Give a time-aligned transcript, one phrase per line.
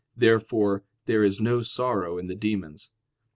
[0.17, 2.91] Therefore there is no sorrow in the demons.